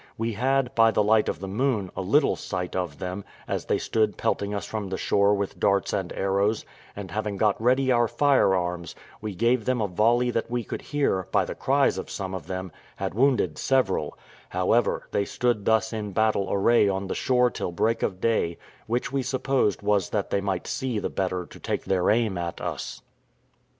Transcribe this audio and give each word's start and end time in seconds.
We 0.17 0.33
had, 0.33 0.73
by 0.73 0.89
the 0.89 1.03
light 1.03 1.29
of 1.29 1.37
the 1.41 1.47
moon, 1.47 1.91
a 1.95 2.01
little 2.01 2.35
sight 2.35 2.75
of 2.75 2.97
them, 2.97 3.23
as 3.47 3.65
they 3.65 3.77
stood 3.77 4.17
pelting 4.17 4.51
us 4.51 4.65
from 4.65 4.89
the 4.89 4.97
shore 4.97 5.35
with 5.35 5.59
darts 5.59 5.93
and 5.93 6.11
arrows; 6.13 6.65
and 6.95 7.11
having 7.11 7.37
got 7.37 7.61
ready 7.61 7.91
our 7.91 8.07
firearms, 8.07 8.95
we 9.21 9.35
gave 9.35 9.63
them 9.65 9.79
a 9.79 9.87
volley 9.87 10.31
that 10.31 10.49
we 10.49 10.63
could 10.63 10.81
hear, 10.81 11.27
by 11.31 11.45
the 11.45 11.53
cries 11.53 11.99
of 11.99 12.09
some 12.09 12.33
of 12.33 12.47
them, 12.47 12.71
had 12.95 13.13
wounded 13.13 13.59
several; 13.59 14.17
however, 14.49 15.07
they 15.11 15.23
stood 15.23 15.65
thus 15.65 15.93
in 15.93 16.13
battle 16.13 16.47
array 16.51 16.89
on 16.89 17.05
the 17.05 17.13
shore 17.13 17.51
till 17.51 17.71
break 17.71 18.01
of 18.01 18.19
day, 18.19 18.57
which 18.87 19.11
we 19.11 19.21
supposed 19.21 19.83
was 19.83 20.09
that 20.09 20.31
they 20.31 20.41
might 20.41 20.65
see 20.65 20.97
the 20.97 21.09
better 21.11 21.45
to 21.45 21.59
take 21.59 21.85
their 21.85 22.09
aim 22.09 22.39
at 22.39 22.59
us. 22.59 23.03